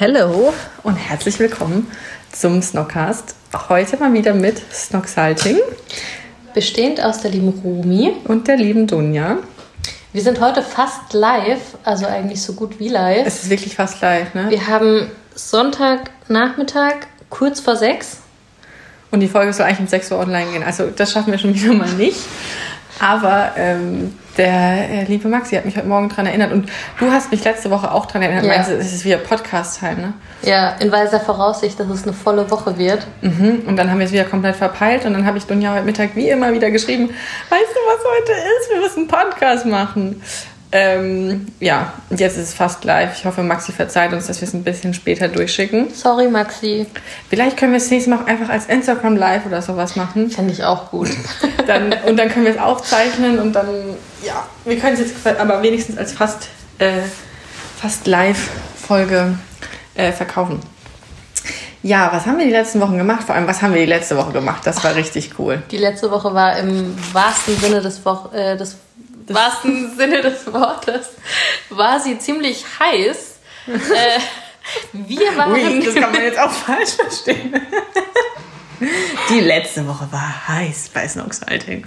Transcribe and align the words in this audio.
Hallo 0.00 0.52
und 0.82 0.96
herzlich 0.96 1.38
willkommen 1.38 1.86
zum 2.32 2.60
Snockcast. 2.60 3.36
Heute 3.68 3.96
mal 3.96 4.12
wieder 4.12 4.34
mit 4.34 4.60
Snocksalting 4.72 5.58
Bestehend 6.52 7.00
aus 7.00 7.22
der 7.22 7.30
lieben 7.30 7.50
Rumi. 7.62 8.12
und 8.24 8.48
der 8.48 8.56
lieben 8.56 8.88
Dunja. 8.88 9.38
Wir 10.12 10.20
sind 10.20 10.40
heute 10.40 10.62
fast 10.62 11.12
live, 11.12 11.78
also 11.84 12.06
eigentlich 12.06 12.42
so 12.42 12.54
gut 12.54 12.80
wie 12.80 12.88
live. 12.88 13.24
Es 13.24 13.44
ist 13.44 13.50
wirklich 13.50 13.76
fast 13.76 14.00
live, 14.00 14.34
ne? 14.34 14.50
Wir 14.50 14.66
haben 14.66 15.12
Sonntagnachmittag, 15.36 16.94
kurz 17.30 17.60
vor 17.60 17.76
sechs. 17.76 18.18
Und 19.12 19.20
die 19.20 19.28
Folge 19.28 19.52
soll 19.52 19.66
eigentlich 19.66 19.78
um 19.78 19.86
6 19.86 20.10
Uhr 20.10 20.18
online 20.18 20.50
gehen. 20.50 20.64
Also 20.64 20.90
das 20.90 21.12
schaffen 21.12 21.30
wir 21.30 21.38
schon 21.38 21.54
wieder 21.54 21.72
mal 21.72 21.88
nicht. 21.92 22.18
Aber 23.00 23.52
ähm, 23.56 24.14
der 24.36 24.90
äh, 24.90 25.04
liebe 25.04 25.28
Maxi 25.28 25.56
hat 25.56 25.64
mich 25.64 25.76
heute 25.76 25.86
Morgen 25.86 26.08
daran 26.08 26.26
erinnert. 26.26 26.52
Und 26.52 26.68
du 26.98 27.10
hast 27.10 27.30
mich 27.30 27.44
letzte 27.44 27.70
Woche 27.70 27.92
auch 27.92 28.06
daran 28.06 28.22
erinnert. 28.22 28.44
Ja. 28.44 28.52
Meinst 28.52 28.70
du, 28.70 28.74
es 28.76 28.92
ist 28.92 29.04
wieder 29.04 29.18
Podcast-Time, 29.18 29.96
ne? 29.96 30.12
Ja, 30.42 30.70
in 30.80 30.90
weiser 30.90 31.20
Voraussicht, 31.20 31.78
dass 31.78 31.88
es 31.88 32.04
eine 32.04 32.12
volle 32.12 32.50
Woche 32.50 32.76
wird. 32.78 33.06
Mhm. 33.22 33.62
Und 33.66 33.76
dann 33.76 33.90
haben 33.90 33.98
wir 33.98 34.06
es 34.06 34.12
wieder 34.12 34.24
komplett 34.24 34.56
verpeilt. 34.56 35.04
Und 35.06 35.14
dann 35.14 35.26
habe 35.26 35.38
ich 35.38 35.44
Dunja 35.44 35.74
heute 35.74 35.84
Mittag 35.84 36.16
wie 36.16 36.28
immer 36.28 36.52
wieder 36.52 36.70
geschrieben, 36.70 37.08
weißt 37.08 37.70
du, 37.74 37.80
was 37.86 38.04
heute 38.18 38.32
ist? 38.32 38.70
Wir 38.70 38.80
müssen 38.80 38.98
einen 39.00 39.08
Podcast 39.08 39.66
machen. 39.66 40.22
Ähm, 40.76 41.46
ja, 41.60 41.92
und 42.10 42.18
jetzt 42.18 42.36
ist 42.36 42.48
es 42.48 42.54
fast 42.54 42.82
live. 42.82 43.16
Ich 43.16 43.24
hoffe, 43.24 43.44
Maxi 43.44 43.70
verzeiht 43.70 44.12
uns, 44.12 44.26
dass 44.26 44.40
wir 44.40 44.48
es 44.48 44.54
ein 44.54 44.64
bisschen 44.64 44.92
später 44.92 45.28
durchschicken. 45.28 45.94
Sorry, 45.94 46.26
Maxi. 46.26 46.86
Vielleicht 47.30 47.56
können 47.56 47.70
wir 47.70 47.76
es 47.76 47.88
nächstes 47.92 48.12
Mal 48.12 48.20
auch 48.20 48.26
einfach 48.26 48.48
als 48.48 48.66
Instagram 48.66 49.16
Live 49.16 49.46
oder 49.46 49.62
sowas 49.62 49.94
machen. 49.94 50.30
Fände 50.30 50.52
ich 50.52 50.64
auch 50.64 50.90
gut. 50.90 51.10
Dann, 51.68 51.94
und 52.08 52.18
dann 52.18 52.28
können 52.28 52.44
wir 52.44 52.52
es 52.52 52.58
aufzeichnen 52.58 53.38
und 53.38 53.54
dann, 53.54 53.66
ja, 54.22 54.46
wir 54.64 54.78
können 54.78 54.94
es 54.94 55.00
jetzt 55.00 55.26
aber 55.40 55.62
wenigstens 55.62 55.96
als 55.96 56.12
fast, 56.12 56.48
äh, 56.78 57.00
fast 57.80 58.06
Live-Folge 58.06 59.38
äh, 59.94 60.12
verkaufen. 60.12 60.60
Ja, 61.82 62.10
was 62.12 62.26
haben 62.26 62.38
wir 62.38 62.44
die 62.44 62.50
letzten 62.50 62.80
Wochen 62.80 62.98
gemacht? 62.98 63.24
Vor 63.24 63.34
allem, 63.34 63.46
was 63.46 63.62
haben 63.62 63.72
wir 63.72 63.80
die 63.80 63.86
letzte 63.86 64.16
Woche 64.16 64.32
gemacht? 64.32 64.66
Das 64.66 64.82
war 64.84 64.94
richtig 64.94 65.38
cool. 65.38 65.62
Die 65.70 65.78
letzte 65.78 66.10
Woche 66.10 66.34
war 66.34 66.58
im 66.58 66.94
wahrsten 67.12 67.56
Sinne 67.56 67.80
des, 67.80 68.04
Wo 68.04 68.28
äh, 68.34 68.56
des 68.56 68.76
wahrsten 69.28 69.96
Sinne 69.96 70.22
des 70.22 70.52
Wortes, 70.52 71.10
war 71.70 72.00
sie 72.00 72.18
ziemlich 72.18 72.64
heiß. 72.78 73.38
äh, 73.66 74.20
wir 74.92 75.36
waren... 75.36 75.52
Ui, 75.52 75.84
das 75.84 75.94
kann 75.94 76.12
man 76.12 76.22
jetzt 76.22 76.38
auch 76.38 76.50
falsch 76.66 76.90
verstehen. 76.90 77.60
Die 79.30 79.40
letzte 79.40 79.86
Woche 79.86 80.08
war 80.10 80.48
heiß 80.48 80.90
bei 80.92 81.06
Snoxalting. 81.06 81.86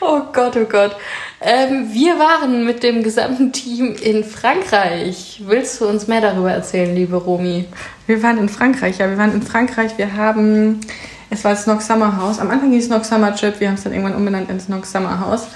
Oh 0.00 0.20
Gott, 0.32 0.56
oh 0.56 0.64
Gott. 0.64 0.96
Ähm, 1.40 1.92
wir 1.92 2.18
waren 2.18 2.64
mit 2.64 2.82
dem 2.82 3.02
gesamten 3.02 3.52
Team 3.52 3.94
in 3.94 4.24
Frankreich. 4.24 5.42
Willst 5.46 5.80
du 5.80 5.86
uns 5.86 6.08
mehr 6.08 6.20
darüber 6.20 6.50
erzählen, 6.50 6.94
liebe 6.94 7.16
Romi? 7.16 7.66
Wir 8.06 8.22
waren 8.22 8.38
in 8.38 8.48
Frankreich, 8.48 8.98
ja, 8.98 9.08
wir 9.08 9.18
waren 9.18 9.32
in 9.32 9.42
Frankreich. 9.42 9.98
Wir 9.98 10.14
haben, 10.14 10.80
es 11.30 11.44
war 11.44 11.52
das 11.52 11.64
Snox 11.64 11.86
Summer 11.86 12.16
House. 12.16 12.38
Am 12.38 12.50
Anfang 12.50 12.70
hieß 12.72 12.84
es 12.84 12.88
Snox 12.88 13.08
Summer 13.08 13.34
Trip, 13.34 13.58
wir 13.60 13.68
haben 13.68 13.74
es 13.74 13.84
dann 13.84 13.92
irgendwann 13.92 14.16
umbenannt 14.16 14.50
in 14.50 14.60
Snox 14.60 14.90
Summer 14.90 15.20
House. 15.20 15.46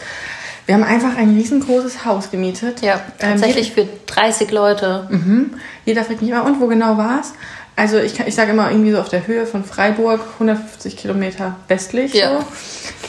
Wir 0.70 0.76
haben 0.76 0.84
einfach 0.84 1.16
ein 1.16 1.30
riesengroßes 1.30 2.04
Haus 2.04 2.30
gemietet. 2.30 2.80
Ja, 2.80 3.00
Ähm, 3.18 3.30
tatsächlich 3.30 3.72
für 3.72 3.88
30 4.06 4.52
Leute. 4.52 5.08
Mhm. 5.10 5.54
Jeder 5.84 6.04
fragt 6.04 6.22
mich 6.22 6.30
immer, 6.30 6.44
und 6.44 6.60
wo 6.60 6.68
genau 6.68 6.96
war 6.96 7.18
es? 7.18 7.32
Also 7.74 7.98
ich, 7.98 8.20
ich 8.20 8.36
sage 8.36 8.52
immer 8.52 8.70
irgendwie 8.70 8.92
so 8.92 9.00
auf 9.00 9.08
der 9.08 9.26
Höhe 9.26 9.46
von 9.46 9.64
Freiburg, 9.64 10.20
150 10.34 10.96
Kilometer 10.96 11.56
westlich. 11.66 12.14
Ja. 12.14 12.38
So. 12.38 12.44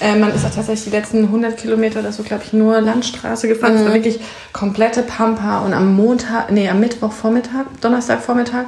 Äh, 0.03 0.15
man 0.15 0.33
ist 0.33 0.43
auch 0.43 0.49
tatsächlich 0.49 0.85
die 0.85 0.89
letzten 0.89 1.25
100 1.25 1.55
Kilometer 1.55 1.99
oder 1.99 2.11
so, 2.11 2.23
glaube 2.23 2.41
ich, 2.43 2.51
nur 2.51 2.81
Landstraße 2.81 3.47
gefahren. 3.47 3.75
Es 3.75 3.85
war 3.85 3.93
wirklich 3.93 4.19
komplette 4.53 5.03
Pampa. 5.03 5.59
Und 5.59 5.75
am 5.75 5.93
Montag, 5.95 6.49
nee, 6.49 6.67
am 6.67 6.79
Mittwochvormittag, 6.79 7.65
Donnerstagvormittag, 7.79 8.65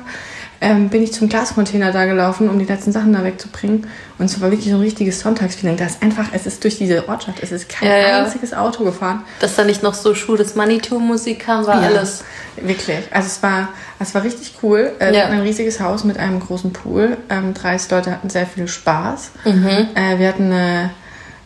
ähm, 0.64 0.90
bin 0.90 1.04
ich 1.04 1.12
zum 1.14 1.30
Glascontainer 1.30 1.92
da 1.92 2.06
gelaufen, 2.06 2.50
um 2.50 2.58
die 2.58 2.66
letzten 2.66 2.92
Sachen 2.92 3.12
da 3.14 3.24
wegzubringen. 3.24 3.86
Und 4.18 4.26
es 4.26 4.40
war 4.42 4.50
wirklich 4.50 4.70
so 4.72 4.78
ein 4.78 4.82
richtiges 4.82 5.20
Sonntagsfeeling. 5.20 5.76
Da 5.78 5.86
ist 5.86 6.02
einfach, 6.02 6.30
es 6.32 6.46
ist 6.48 6.64
durch 6.64 6.78
diese 6.78 7.08
Ortschaft, 7.10 7.44
es 7.44 7.52
ist 7.52 7.68
kein 7.70 7.90
Ja, 7.90 7.98
ja. 7.98 8.24
einziges 8.24 8.54
Auto 8.54 8.84
gefahren. 8.86 9.24
Dass 9.42 9.56
da 9.56 9.64
nicht 9.66 9.84
noch 9.84 9.94
so 9.94 10.16
Schuh 10.16 10.38
des 10.38 10.56
Manitou-Musik 10.56 11.40
kam, 11.42 11.68
war 11.68 11.82
Ja, 11.82 11.88
alles. 11.90 12.24
Wirklich. 12.56 13.00
Also 13.12 13.28
es 13.28 13.44
war, 13.44 13.70
es 14.00 14.16
war 14.16 14.24
richtig 14.24 14.54
cool. 14.64 14.94
Äh, 15.00 15.08
Wir 15.12 15.18
Ja. 15.20 15.24
hatten 15.26 15.34
ein 15.34 15.42
riesiges 15.42 15.80
Haus 15.80 16.04
mit 16.06 16.18
einem 16.18 16.40
großen 16.40 16.72
Pool. 16.74 17.18
Ähm, 17.30 17.54
30 17.54 17.92
Leute 17.92 18.12
hatten 18.12 18.30
sehr 18.30 18.46
viel 18.48 18.68
Spaß. 18.68 19.32
Mhm. 19.46 19.88
Äh, 19.96 20.18
wir 20.20 20.28
hatten 20.30 20.52
eine, 20.52 20.92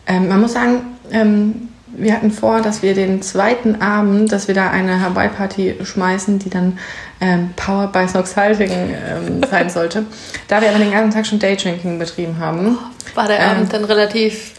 ähm, 0.06 0.28
man 0.28 0.40
muss 0.40 0.52
sagen, 0.52 0.82
ähm, 1.10 1.68
wir 1.98 2.12
hatten 2.14 2.30
vor, 2.30 2.60
dass 2.60 2.82
wir 2.82 2.94
den 2.94 3.22
zweiten 3.22 3.80
Abend, 3.80 4.32
dass 4.32 4.48
wir 4.48 4.54
da 4.54 4.70
eine 4.70 5.00
Hawaii-Party 5.00 5.76
schmeißen, 5.82 6.38
die 6.38 6.50
dann 6.50 6.78
ähm, 7.20 7.50
Power 7.56 7.88
by 7.88 8.06
Snoxhalting 8.06 8.70
ähm, 8.70 9.40
sein 9.50 9.70
sollte. 9.70 10.06
Da 10.46 10.60
wir 10.60 10.70
aber 10.70 10.78
den 10.78 10.92
ganzen 10.92 11.12
Tag 11.12 11.26
schon 11.26 11.38
Daydrinking 11.38 11.98
betrieben 11.98 12.38
haben. 12.38 12.78
War 13.14 13.26
der 13.26 13.40
Ähm. 13.40 13.50
Abend 13.50 13.72
dann 13.72 13.84
relativ 13.84 14.52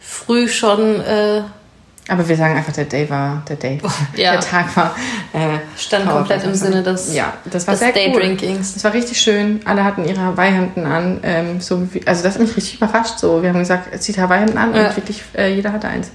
früh 0.00 0.48
schon, 0.48 1.00
äh, 1.00 1.42
Aber 2.10 2.28
wir 2.28 2.36
sagen 2.36 2.56
einfach, 2.56 2.72
der 2.72 2.84
Day 2.86 3.08
war, 3.08 3.42
der 3.48 3.56
Day, 3.56 3.78
ja. 4.16 4.32
der 4.32 4.40
Tag 4.40 4.76
war. 4.76 4.94
Äh, 5.32 5.58
stand 5.78 6.04
Power 6.04 6.16
komplett 6.18 6.44
im. 6.44 6.54
Sinne 6.54 6.82
des, 6.82 7.14
Ja, 7.14 7.34
das 7.50 7.66
war 7.66 7.72
des 7.74 7.80
sehr 7.80 7.90
cool. 7.90 7.94
Daydrinkings. 8.20 8.74
Es 8.76 8.82
war 8.84 8.92
richtig 8.92 9.20
schön. 9.20 9.60
Alle 9.64 9.84
hatten 9.84 10.04
ihre 10.04 10.20
Hawaii-Hemden 10.20 10.86
an. 10.86 11.20
Ähm, 11.22 11.60
so 11.60 11.86
wie, 11.94 12.06
also 12.06 12.22
das 12.24 12.34
hat 12.34 12.42
mich 12.42 12.56
richtig 12.56 12.74
überrascht. 12.76 13.18
So, 13.18 13.42
wir 13.42 13.50
haben 13.50 13.60
gesagt, 13.60 14.02
zieht 14.02 14.18
Hawaii-Hemden 14.18 14.58
an 14.58 14.74
Ja. 14.74 14.88
und 14.88 14.96
wirklich 14.96 15.22
äh, 15.36 15.54
jeder 15.54 15.72
hatte 15.72 15.88
eins. 15.88 16.10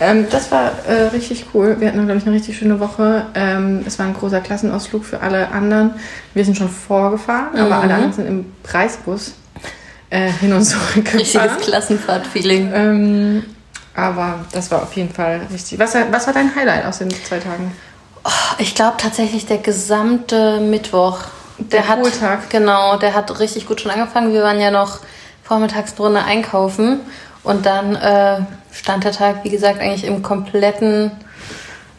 Ähm, 0.00 0.26
das 0.30 0.50
war 0.52 0.72
äh, 0.86 1.08
richtig 1.12 1.46
cool. 1.54 1.76
Wir 1.80 1.88
hatten, 1.88 2.04
glaube 2.04 2.18
ich, 2.20 2.26
eine 2.26 2.34
richtig 2.36 2.56
schöne 2.58 2.78
Woche. 2.80 3.26
Ähm, 3.34 3.82
es 3.86 3.98
war 3.98 4.06
ein 4.06 4.14
großer 4.14 4.40
Klassenausflug 4.40 5.04
für 5.04 5.20
alle 5.20 5.50
anderen. 5.50 5.90
Wir 6.34 6.44
sind 6.44 6.56
schon 6.56 6.68
vorgefahren, 6.68 7.56
aber 7.56 7.76
Mhm. 7.76 7.82
alle 7.82 7.94
anderen 7.94 8.12
sind 8.12 8.26
im 8.28 8.46
Preisbus 8.62 9.34
äh, 10.10 10.30
hin 10.40 10.52
und 10.52 10.64
zurück 10.64 11.04
gefahren. 11.04 11.18
Richtiges 11.18 11.66
Klassenfahrt-Feeling. 11.66 12.70
Ähm, 12.74 13.42
aber 13.98 14.44
das 14.52 14.70
war 14.70 14.82
auf 14.82 14.92
jeden 14.94 15.12
Fall 15.12 15.40
richtig. 15.52 15.78
Was, 15.78 15.94
was 16.10 16.26
war 16.26 16.34
dein 16.34 16.54
Highlight 16.54 16.86
aus 16.86 16.98
den 16.98 17.10
zwei 17.10 17.38
Tagen? 17.38 17.76
Ich 18.58 18.74
glaube 18.74 18.96
tatsächlich 18.96 19.46
der 19.46 19.58
gesamte 19.58 20.60
Mittwoch. 20.60 21.18
Der 21.58 21.88
hat 21.88 22.00
Pooltag. 22.00 22.48
genau, 22.50 22.96
der 22.96 23.14
hat 23.14 23.40
richtig 23.40 23.66
gut 23.66 23.80
schon 23.80 23.90
angefangen. 23.90 24.32
Wir 24.32 24.42
waren 24.42 24.60
ja 24.60 24.70
noch 24.70 25.00
vormittags 25.42 25.94
drunter 25.96 26.24
einkaufen 26.24 27.00
und 27.42 27.66
dann 27.66 27.96
äh, 27.96 28.40
stand 28.72 29.02
der 29.02 29.12
Tag, 29.12 29.42
wie 29.42 29.50
gesagt, 29.50 29.80
eigentlich 29.80 30.04
im 30.04 30.22
kompletten 30.22 31.10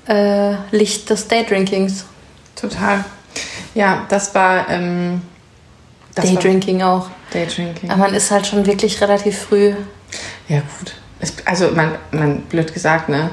äh, 0.08 0.54
Licht 0.72 1.10
des 1.10 1.28
Daydrinkings. 1.28 2.06
Total. 2.56 3.04
Ja, 3.74 4.06
das 4.08 4.34
war. 4.34 4.70
Ähm, 4.70 5.22
das 6.16 6.26
war 6.26 6.34
Daydrinking 6.36 6.82
auch. 6.82 7.10
Daydrinking. 7.34 7.92
Aber 7.92 8.04
man 8.04 8.14
ist 8.14 8.32
halt 8.32 8.48
schon 8.48 8.66
wirklich 8.66 9.02
relativ 9.02 9.38
früh. 9.38 9.74
Ja, 10.48 10.60
gut. 10.60 10.94
Es, 11.20 11.34
also, 11.46 11.72
man, 11.72 11.96
man, 12.12 12.42
blöd 12.44 12.74
gesagt, 12.74 13.10
ne? 13.10 13.32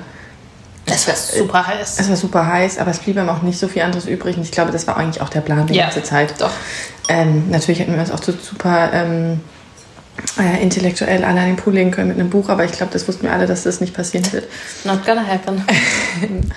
Es 0.86 1.08
war 1.08 1.16
super 1.16 1.66
heiß. 1.66 1.98
Es 1.98 2.08
war 2.08 2.16
super 2.16 2.46
heiß, 2.46 2.78
aber 2.78 2.92
es 2.92 3.00
blieb 3.00 3.18
einem 3.18 3.28
auch 3.28 3.42
nicht 3.42 3.58
so 3.58 3.66
viel 3.66 3.82
anderes 3.82 4.06
übrig. 4.06 4.36
Und 4.36 4.42
ich 4.44 4.52
glaube, 4.52 4.70
das 4.70 4.86
war 4.86 4.96
eigentlich 4.96 5.20
auch 5.20 5.28
der 5.28 5.40
Plan 5.40 5.66
die 5.66 5.74
Ja, 5.74 5.84
ganze 5.84 6.02
Zeit. 6.02 6.40
doch. 6.40 6.52
Ähm, 7.08 7.50
natürlich 7.50 7.80
hätten 7.80 7.92
wir 7.92 8.00
uns 8.00 8.10
auch 8.10 8.22
so 8.22 8.32
super 8.32 8.90
ähm, 8.92 9.40
äh, 10.38 10.62
intellektuell 10.62 11.24
alle 11.24 11.40
an 11.40 11.46
den 11.46 11.56
Pool 11.56 11.74
legen 11.74 11.90
können 11.90 12.08
mit 12.08 12.18
einem 12.18 12.30
Buch, 12.30 12.48
aber 12.48 12.64
ich 12.64 12.72
glaube, 12.72 12.92
das 12.92 13.06
wussten 13.08 13.24
wir 13.24 13.32
alle, 13.32 13.46
dass 13.46 13.62
das 13.62 13.80
nicht 13.80 13.94
passieren 13.94 14.30
wird. 14.32 14.44
Not 14.84 15.04
gonna 15.04 15.26
happen. 15.26 15.62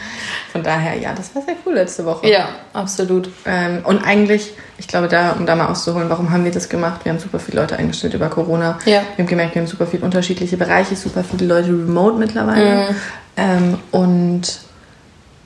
Von 0.52 0.64
daher, 0.64 0.98
ja, 0.98 1.14
das 1.14 1.34
war 1.36 1.44
sehr 1.44 1.56
cool 1.66 1.76
letzte 1.76 2.06
Woche. 2.06 2.28
ja, 2.28 2.50
absolut. 2.74 3.30
Ähm, 3.46 3.82
und 3.84 4.04
eigentlich, 4.04 4.54
ich 4.78 4.88
glaube, 4.88 5.08
da, 5.08 5.32
um 5.32 5.46
da 5.46 5.56
mal 5.56 5.68
auszuholen, 5.68 6.10
warum 6.10 6.32
haben 6.32 6.44
wir 6.44 6.52
das 6.52 6.70
gemacht? 6.70 7.02
Wir 7.04 7.12
haben 7.12 7.20
super 7.20 7.40
viele 7.40 7.62
Leute 7.62 7.78
eingestellt 7.78 8.14
über 8.14 8.30
Corona. 8.30 8.80
Ja. 8.86 9.02
Wir 9.16 9.24
haben 9.24 9.28
gemerkt, 9.28 9.56
wir 9.56 9.62
haben 9.62 9.68
super 9.68 9.86
viele 9.86 10.04
unterschiedliche 10.04 10.58
Bereiche, 10.58 10.96
super 10.96 11.24
viele 11.24 11.46
Leute 11.46 11.70
remote 11.70 12.18
mittlerweile. 12.18 12.96
Ähm, 13.38 13.78
und 13.92 14.60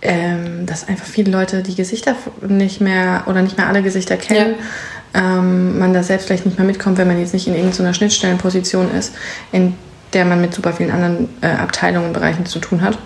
ähm, 0.01 0.65
dass 0.65 0.87
einfach 0.87 1.05
viele 1.05 1.31
Leute 1.31 1.63
die 1.63 1.75
Gesichter 1.75 2.15
nicht 2.41 2.81
mehr 2.81 3.23
oder 3.27 3.41
nicht 3.41 3.57
mehr 3.57 3.67
alle 3.67 3.81
Gesichter 3.81 4.17
kennen. 4.17 4.55
Ähm, 5.13 5.79
man 5.79 5.93
da 5.93 6.03
selbst 6.03 6.27
vielleicht 6.27 6.45
nicht 6.45 6.57
mehr 6.57 6.67
mitkommt, 6.67 6.97
wenn 6.97 7.07
man 7.07 7.19
jetzt 7.19 7.33
nicht 7.33 7.47
in 7.47 7.55
irgendeiner 7.55 7.93
Schnittstellenposition 7.93 8.91
ist, 8.91 9.13
in 9.51 9.75
der 10.13 10.25
man 10.25 10.41
mit 10.41 10.53
super 10.53 10.73
vielen 10.73 10.91
anderen 10.91 11.29
äh, 11.41 11.47
Abteilungen 11.47 12.07
und 12.07 12.13
Bereichen 12.13 12.45
zu 12.45 12.59
tun 12.59 12.81
hat. 12.81 12.97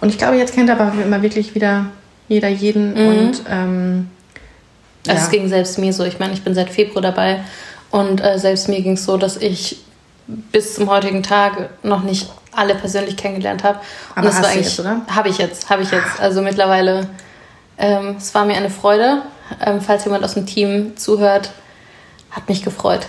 Und 0.00 0.08
ich 0.08 0.18
glaube, 0.18 0.36
jetzt 0.36 0.54
kennt 0.54 0.70
aber 0.70 0.92
immer 1.04 1.22
wirklich 1.22 1.54
wieder 1.54 1.86
jeder 2.28 2.48
jeden 2.48 2.92
Mhm. 2.94 3.08
und 3.08 3.42
ähm, 3.50 4.10
Also 5.06 5.18
ja. 5.18 5.24
es 5.24 5.30
ging 5.30 5.48
selbst 5.48 5.78
mir 5.78 5.92
so. 5.92 6.04
Ich 6.04 6.18
meine, 6.18 6.32
ich 6.32 6.42
bin 6.42 6.54
seit 6.54 6.70
Februar 6.70 7.02
dabei 7.02 7.40
und 7.90 8.22
äh, 8.22 8.38
selbst 8.38 8.68
mir 8.68 8.80
ging 8.82 8.92
es 8.92 9.04
so, 9.04 9.16
dass 9.16 9.36
ich 9.36 9.82
bis 10.26 10.74
zum 10.74 10.88
heutigen 10.88 11.22
Tag 11.22 11.70
noch 11.82 12.02
nicht 12.02 12.30
alle 12.52 12.74
persönlich 12.74 13.16
kennengelernt 13.16 13.64
habe. 13.64 13.80
Aber 14.14 14.28
hast 14.28 14.44
du 14.44 14.58
jetzt, 14.58 14.78
oder? 14.78 15.00
Habe 15.08 15.28
ich 15.28 15.38
jetzt, 15.38 15.70
habe 15.70 15.82
ich 15.82 15.90
jetzt. 15.90 16.20
Also 16.20 16.42
mittlerweile, 16.42 17.08
ähm, 17.78 18.16
es 18.18 18.34
war 18.34 18.44
mir 18.44 18.56
eine 18.56 18.70
Freude. 18.70 19.22
Ähm, 19.64 19.80
falls 19.80 20.04
jemand 20.04 20.24
aus 20.24 20.34
dem 20.34 20.46
Team 20.46 20.96
zuhört, 20.96 21.50
hat 22.30 22.48
mich 22.48 22.62
gefreut. 22.62 23.06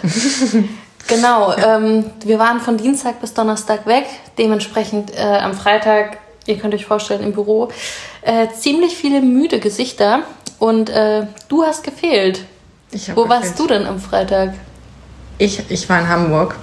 genau, 1.08 1.56
ähm, 1.56 2.06
wir 2.24 2.40
waren 2.40 2.60
von 2.60 2.78
Dienstag 2.78 3.22
bis 3.22 3.34
Donnerstag 3.34 3.86
weg. 3.86 4.06
Dementsprechend 4.38 5.16
äh, 5.16 5.22
am 5.22 5.54
Freitag, 5.54 6.18
ihr 6.46 6.58
könnt 6.58 6.74
euch 6.74 6.86
vorstellen, 6.86 7.24
im 7.24 7.34
Büro 7.34 7.70
äh, 8.22 8.48
ziemlich 8.58 8.96
viele 8.96 9.22
müde 9.22 9.60
Gesichter. 9.60 10.22
Und 10.60 10.90
äh, 10.90 11.26
du 11.48 11.64
hast 11.64 11.84
gefehlt. 11.84 12.46
Wo 12.92 12.98
gefehlt. 12.98 13.30
warst 13.30 13.60
du 13.60 13.68
denn 13.68 13.86
am 13.86 14.00
Freitag? 14.00 14.54
Ich, 15.38 15.64
ich 15.70 15.90
war 15.90 16.00
in 16.00 16.08
Hamburg 16.08 16.56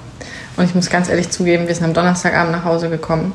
und 0.56 0.64
ich 0.64 0.74
muss 0.74 0.90
ganz 0.90 1.08
ehrlich 1.08 1.30
zugeben, 1.30 1.66
wir 1.66 1.74
sind 1.74 1.84
am 1.84 1.94
Donnerstagabend 1.94 2.52
nach 2.52 2.64
Hause 2.64 2.90
gekommen. 2.90 3.32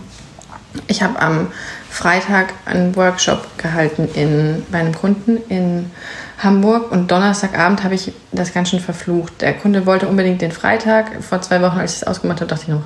Ich 0.87 1.03
habe 1.03 1.19
am 1.19 1.51
Freitag 1.93 2.53
einen 2.65 2.95
Workshop 2.95 3.47
gehalten 3.59 4.09
in, 4.15 4.65
bei 4.71 4.79
einem 4.79 4.95
Kunden 4.95 5.37
in 5.47 5.91
Hamburg 6.39 6.91
und 6.91 7.11
Donnerstagabend 7.11 7.83
habe 7.83 7.93
ich 7.93 8.11
das 8.31 8.51
ganz 8.51 8.71
schön 8.71 8.79
verflucht. 8.79 9.41
Der 9.41 9.53
Kunde 9.53 9.85
wollte 9.85 10.07
unbedingt 10.07 10.41
den 10.41 10.51
Freitag. 10.51 11.23
Vor 11.23 11.41
zwei 11.43 11.61
Wochen, 11.61 11.77
als 11.77 11.91
ich 11.91 12.01
es 12.01 12.07
ausgemacht 12.07 12.41
habe, 12.41 12.49
dachte 12.49 12.63
ich 12.63 12.69
noch, 12.69 12.81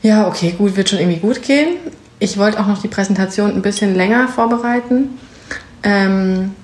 ja, 0.00 0.26
okay, 0.26 0.54
gut, 0.56 0.76
wird 0.76 0.88
schon 0.88 0.98
irgendwie 0.98 1.18
gut 1.18 1.42
gehen. 1.42 1.76
Ich 2.18 2.38
wollte 2.38 2.58
auch 2.58 2.66
noch 2.66 2.80
die 2.80 2.88
Präsentation 2.88 3.50
ein 3.50 3.60
bisschen 3.60 3.94
länger 3.94 4.28
vorbereiten. 4.28 5.18
Ähm, 5.82 6.54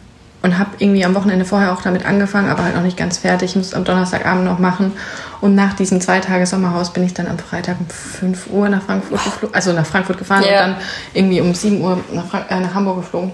und 0.42 0.58
habe 0.58 0.70
irgendwie 0.78 1.04
am 1.04 1.14
Wochenende 1.14 1.44
vorher 1.44 1.72
auch 1.72 1.82
damit 1.82 2.04
angefangen, 2.04 2.48
aber 2.50 2.64
halt 2.64 2.74
noch 2.74 2.82
nicht 2.82 2.96
ganz 2.96 3.18
fertig. 3.18 3.50
Ich 3.50 3.56
muss 3.56 3.66
es 3.68 3.74
am 3.74 3.84
Donnerstagabend 3.84 4.44
noch 4.44 4.58
machen. 4.58 4.92
Und 5.40 5.54
nach 5.54 5.74
diesem 5.74 6.00
zwei 6.00 6.20
Tage 6.20 6.46
Sommerhaus 6.46 6.92
bin 6.92 7.04
ich 7.04 7.14
dann 7.14 7.26
am 7.26 7.38
Freitag 7.38 7.76
um 7.80 7.86
5 7.88 8.48
Uhr 8.50 8.68
nach 8.68 8.82
Frankfurt 8.82 9.22
geflogen, 9.24 9.54
also 9.54 9.72
nach 9.72 9.86
Frankfurt 9.86 10.18
gefahren 10.18 10.44
Ja. 10.44 10.64
und 10.64 10.70
dann 10.72 10.76
irgendwie 11.14 11.40
um 11.40 11.54
7 11.54 11.80
Uhr 11.80 11.98
nach, 12.12 12.26
Frank 12.26 12.46
äh, 12.50 12.60
nach 12.60 12.74
Hamburg 12.74 12.98
geflogen. 12.98 13.32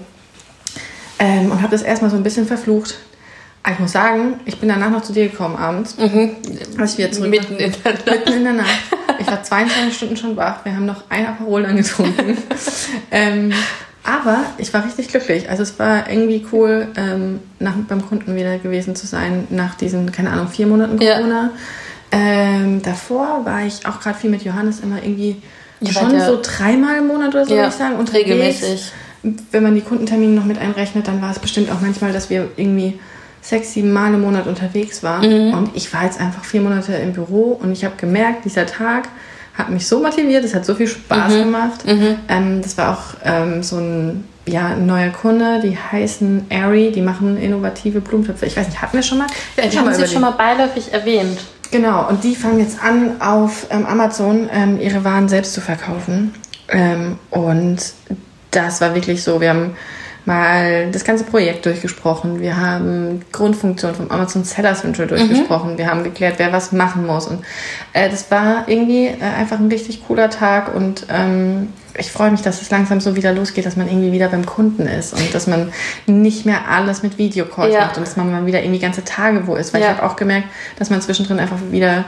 Ähm, 1.19 1.51
und 1.51 1.61
habe 1.61 1.71
das 1.71 1.81
erstmal 1.81 2.09
so 2.09 2.17
ein 2.17 2.23
bisschen 2.23 2.47
verflucht. 2.47 2.95
Aber 3.61 3.73
ich 3.73 3.79
muss 3.79 3.91
sagen, 3.91 4.39
ich 4.45 4.59
bin 4.59 4.69
danach 4.69 4.89
noch 4.89 5.01
zu 5.01 5.11
dir 5.11 5.27
gekommen 5.27 5.57
abends, 5.57 5.95
als 6.77 6.97
wir 6.97 7.11
zurück 7.11 7.29
Mitten 7.29 7.57
in 7.57 7.71
der 7.83 7.93
Nacht. 7.93 8.05
mitten 8.05 8.33
in 8.33 8.43
der 8.45 8.53
Nacht. 8.53 8.69
Ich 9.19 9.27
war 9.27 9.43
22 9.43 9.95
Stunden 9.95 10.15
schon 10.15 10.37
wach. 10.37 10.63
Wir 10.63 10.73
haben 10.73 10.85
noch 10.85 11.03
ein 11.09 11.27
Aperol 11.27 11.63
dann 11.63 11.75
getrunken. 11.75 12.37
ähm, 13.11 13.51
aber 14.03 14.43
ich 14.57 14.73
war 14.73 14.85
richtig 14.85 15.09
glücklich. 15.09 15.49
Also 15.49 15.63
es 15.63 15.77
war 15.79 16.09
irgendwie 16.09 16.45
cool, 16.51 16.87
ähm, 16.95 17.39
nach, 17.59 17.73
beim 17.87 18.05
Kunden 18.07 18.35
wieder 18.35 18.57
gewesen 18.57 18.95
zu 18.95 19.05
sein, 19.07 19.47
nach 19.49 19.75
diesen, 19.75 20.11
keine 20.11 20.31
Ahnung, 20.31 20.47
vier 20.47 20.67
Monaten 20.67 20.99
Ja. 21.01 21.17
Corona. 21.17 21.51
Ähm, 22.11 22.81
davor 22.81 23.45
war 23.45 23.63
ich 23.65 23.85
auch 23.85 23.99
gerade 23.99 24.17
viel 24.17 24.29
mit 24.29 24.43
Johannes 24.43 24.79
immer 24.79 24.97
irgendwie 25.03 25.41
Ihr 25.81 25.91
schon 25.93 26.11
ja- 26.13 26.25
so 26.25 26.39
dreimal 26.41 26.97
im 26.97 27.07
Monat 27.07 27.29
oder 27.35 27.45
so, 27.45 27.51
Ja, 27.53 27.61
würde 27.61 27.69
ich 27.69 27.75
sagen, 27.75 27.95
unterwegs. 27.97 28.25
regelmäßig. 28.25 28.91
Wenn 29.51 29.63
man 29.63 29.75
die 29.75 29.81
Kundentermine 29.81 30.33
noch 30.33 30.45
mit 30.45 30.57
einrechnet, 30.57 31.07
dann 31.07 31.21
war 31.21 31.31
es 31.31 31.39
bestimmt 31.39 31.69
auch 31.71 31.81
manchmal, 31.81 32.11
dass 32.13 32.29
wir 32.29 32.49
irgendwie 32.55 32.99
sechs, 33.41 33.73
sieben 33.73 33.91
Mal 33.93 34.13
im 34.13 34.21
Monat 34.21 34.47
unterwegs 34.47 35.03
waren. 35.03 35.47
Mhm. 35.49 35.53
Und 35.53 35.75
ich 35.75 35.93
war 35.93 36.03
jetzt 36.05 36.19
einfach 36.19 36.43
vier 36.43 36.61
Monate 36.61 36.93
im 36.93 37.13
Büro 37.13 37.57
und 37.61 37.71
ich 37.71 37.85
habe 37.85 37.95
gemerkt, 37.97 38.43
dieser 38.45 38.65
Tag 38.65 39.07
hat 39.59 39.69
mich 39.69 39.87
so 39.87 39.99
motiviert, 39.99 40.43
es 40.43 40.55
hat 40.55 40.65
so 40.65 40.73
viel 40.73 40.87
Spaß 40.87 41.33
Mhm. 41.33 41.39
gemacht. 41.43 41.79
Ähm, 42.27 42.61
das 42.63 42.77
war 42.77 42.93
auch 42.93 43.03
ähm, 43.23 43.61
so 43.61 43.77
ein, 43.77 44.23
ja, 44.47 44.67
ein 44.69 44.85
neuer 44.87 45.09
Kunde, 45.09 45.59
die 45.61 45.77
heißen 45.77 46.47
Airy, 46.49 46.91
die 46.91 47.01
machen 47.01 47.37
innovative 47.37 48.01
Blumentöpfe. 48.01 48.45
Ich 48.47 48.57
weiß 48.57 48.67
nicht, 48.67 48.81
hatten 48.81 48.97
wir 48.97 49.03
schon 49.03 49.19
mal? 49.19 49.27
Wir 49.55 49.65
haben 49.65 49.85
über 49.85 49.93
sie 49.93 50.07
schon 50.07 50.21
mal 50.21 50.31
beiläufig 50.31 50.91
erwähnt. 50.91 51.39
Genau, 51.71 52.07
und 52.09 52.23
die 52.23 52.35
fangen 52.35 52.59
jetzt 52.59 52.81
an, 52.83 53.21
auf 53.21 53.67
ähm, 53.69 53.85
Amazon 53.85 54.49
ähm, 54.51 54.79
ihre 54.81 55.03
Waren 55.03 55.29
selbst 55.29 55.53
zu 55.53 55.61
verkaufen. 55.61 56.33
Ähm, 56.69 57.19
und 57.29 57.77
das 58.49 58.81
war 58.81 58.95
wirklich 58.95 59.23
so, 59.23 59.39
wir 59.39 59.49
haben 59.51 59.75
mal 60.29 60.91
das 60.91 61.03
ganze 61.03 61.23
Projekt 61.23 61.65
durchgesprochen, 61.65 62.39
wir 62.39 62.55
haben 62.57 63.21
Grundfunktion 63.31 63.95
vom 63.95 64.11
Amazon 64.11 64.43
Seller 64.43 64.75
Central 64.75 65.07
durchgesprochen, 65.07 65.77
wir 65.79 65.87
haben 65.87 66.03
geklärt, 66.03 66.35
wer 66.37 66.53
was 66.53 66.71
machen 66.71 67.07
muss. 67.07 67.25
Und 67.25 67.43
äh, 67.93 68.09
das 68.09 68.29
war 68.29 68.67
irgendwie 68.67 69.07
äh, 69.07 69.17
einfach 69.37 69.57
ein 69.59 69.69
richtig 69.69 70.05
cooler 70.07 70.29
Tag 70.29 70.73
und 70.75 71.07
ähm, 71.09 71.69
ich 71.97 72.11
freue 72.11 72.29
mich, 72.29 72.41
dass 72.43 72.61
es 72.61 72.69
langsam 72.69 73.01
so 73.01 73.15
wieder 73.15 73.33
losgeht, 73.33 73.65
dass 73.65 73.75
man 73.75 73.87
irgendwie 73.87 74.11
wieder 74.11 74.29
beim 74.29 74.45
Kunden 74.45 74.83
ist 74.87 75.13
und 75.13 75.33
dass 75.33 75.47
man 75.47 75.73
nicht 76.05 76.45
mehr 76.45 76.69
alles 76.69 77.01
mit 77.01 77.17
Videocalls 77.17 77.73
Ja. 77.73 77.81
macht 77.81 77.97
und 77.97 78.05
dass 78.05 78.15
man 78.15 78.31
mal 78.31 78.45
wieder 78.45 78.61
irgendwie 78.61 78.79
ganze 78.79 79.03
Tage 79.03 79.47
wo 79.47 79.55
ist. 79.55 79.73
Weil 79.73 79.81
Ja. 79.81 79.87
ich 79.91 79.97
habe 79.97 80.07
auch 80.07 80.15
gemerkt, 80.15 80.47
dass 80.77 80.91
man 80.91 81.01
zwischendrin 81.01 81.39
einfach 81.39 81.57
wieder 81.71 82.05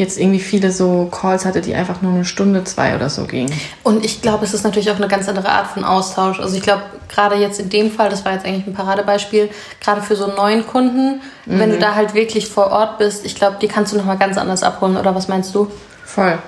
jetzt 0.00 0.18
irgendwie 0.18 0.40
viele 0.40 0.72
so 0.72 1.08
Calls 1.12 1.44
hatte, 1.44 1.60
die 1.60 1.74
einfach 1.74 2.00
nur 2.02 2.14
eine 2.14 2.24
Stunde, 2.24 2.64
zwei 2.64 2.96
oder 2.96 3.10
so 3.10 3.24
gingen. 3.24 3.52
Und 3.82 4.04
ich 4.04 4.22
glaube, 4.22 4.44
es 4.44 4.54
ist 4.54 4.64
natürlich 4.64 4.90
auch 4.90 4.96
eine 4.96 5.08
ganz 5.08 5.28
andere 5.28 5.50
Art 5.50 5.68
von 5.68 5.84
Austausch. 5.84 6.40
Also 6.40 6.56
ich 6.56 6.62
glaube, 6.62 6.82
gerade 7.08 7.36
jetzt 7.36 7.60
in 7.60 7.68
dem 7.68 7.90
Fall, 7.90 8.08
das 8.08 8.24
war 8.24 8.32
jetzt 8.32 8.46
eigentlich 8.46 8.66
ein 8.66 8.72
Paradebeispiel, 8.72 9.50
gerade 9.80 10.00
für 10.00 10.16
so 10.16 10.24
einen 10.24 10.36
neuen 10.36 10.66
Kunden, 10.66 11.20
wenn 11.44 11.70
du 11.70 11.78
da 11.78 11.94
halt 11.94 12.14
wirklich 12.14 12.48
vor 12.48 12.70
Ort 12.70 12.98
bist, 12.98 13.26
ich 13.26 13.34
glaube, 13.34 13.58
die 13.60 13.68
kannst 13.68 13.92
du 13.92 13.98
nochmal 13.98 14.18
ganz 14.18 14.38
anders 14.38 14.62
abholen. 14.62 14.96
Oder 14.96 15.14
was 15.14 15.28
meinst 15.28 15.54
du? 15.54 15.70
Voll. 16.04 16.38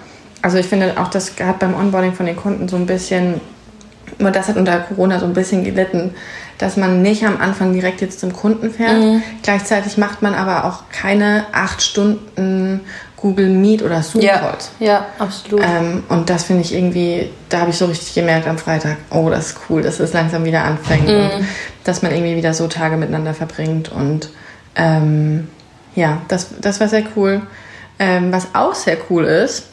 Also 0.41 0.57
ich 0.57 0.67
finde 0.67 0.95
auch, 0.97 1.09
das 1.09 1.33
hat 1.39 1.59
beim 1.59 1.75
Onboarding 1.75 2.15
von 2.15 2.27
den 2.27 2.37
Kunden 2.37 2.69
so 2.69 2.77
ein 2.77 2.87
bisschen, 2.87 3.41
nur 4.19 4.31
das 4.31 4.49
hat 4.49 4.57
unter 4.57 4.81
Corona 4.81 5.21
so 5.21 5.27
ein 5.27 5.35
bisschen 5.35 5.63
gelitten, 5.63 6.15
dass 6.59 6.77
man 6.77 7.03
nicht 7.03 7.27
am 7.27 7.41
Anfang 7.41 7.73
direkt 7.73 8.01
jetzt 8.01 8.21
zum 8.21 8.33
Kunden 8.33 8.71
fährt. 8.71 9.23
Gleichzeitig 9.43 9.99
macht 9.99 10.23
man 10.23 10.35
aber 10.35 10.65
auch 10.65 10.85
keine 10.93 11.45
acht 11.53 11.83
Stunden 11.83 12.81
Google 13.23 13.49
Meet 13.49 13.83
oder 13.83 14.03
Zoom 14.03 14.21
Calls. 14.41 14.73
ja, 14.81 15.07
absolut. 15.19 15.63
Ähm, 15.65 16.03
und 16.09 16.29
das 16.29 16.43
finde 16.45 16.63
ich 16.63 16.75
irgendwie, 16.75 17.31
da 17.49 17.61
habe 17.61 17.71
ich 17.71 17.77
so 17.77 17.87
richtig 17.87 18.13
gemerkt 18.15 18.49
am 18.49 18.59
Freitag, 18.59 18.97
oh, 19.11 19.31
das 19.31 19.51
ist 19.51 19.57
cool, 19.71 19.81
dass 19.81 20.01
es 20.01 20.13
langsam 20.13 20.45
wieder 20.45 20.65
anfängt 20.65 21.09
und 21.09 21.31
dass 21.85 22.03
man 22.03 22.11
irgendwie 22.13 22.37
wieder 22.37 22.53
so 22.53 22.67
Tage 22.67 22.97
miteinander 22.97 23.33
verbringt. 23.33 23.93
Und 23.93 24.29
ähm, 24.75 25.47
ja, 25.95 26.19
das, 26.27 26.49
das 26.61 26.81
war 26.81 26.89
sehr 26.89 27.05
cool. 27.17 27.43
Ähm, 28.01 28.33
was 28.33 28.49
auch 28.55 28.75
sehr 28.75 28.97
cool 29.09 29.25
ist, 29.25 29.67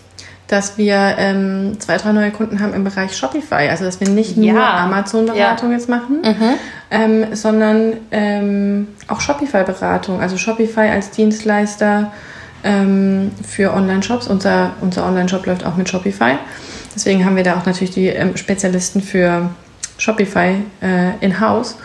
dass 0.47 0.77
wir 0.77 1.15
ähm, 1.17 1.79
zwei, 1.79 1.97
drei 1.97 2.11
neue 2.11 2.31
Kunden 2.31 2.59
haben 2.59 2.73
im 2.73 2.83
Bereich 2.83 3.15
Shopify. 3.17 3.67
Also, 3.69 3.83
dass 3.85 3.99
wir 3.99 4.09
nicht 4.09 4.37
nur 4.37 4.47
Ja. 4.47 4.83
Amazon-Beratung 4.85 5.71
jetzt 5.71 5.89
machen, 5.89 6.21
ähm, 6.91 7.35
sondern 7.35 7.93
ähm, 8.11 8.87
auch 9.07 9.21
Shopify-Beratung. 9.21 10.21
Also 10.21 10.37
Shopify 10.37 10.89
als 10.89 11.11
Dienstleister 11.11 12.11
ähm, 12.63 13.31
für 13.47 13.73
Online-Shops. 13.73 14.27
Unser, 14.27 14.73
unser 14.81 15.05
Online-Shop 15.05 15.45
läuft 15.45 15.65
auch 15.65 15.75
mit 15.75 15.89
Shopify. 15.89 16.37
Deswegen 16.95 17.25
haben 17.25 17.35
wir 17.35 17.43
da 17.43 17.57
auch 17.57 17.65
natürlich 17.65 17.91
die 17.91 18.07
ähm, 18.07 18.35
Spezialisten 18.35 19.01
für 19.01 19.49
Shopify 19.97 20.63
äh, 20.81 21.17
in-house. 21.21 21.75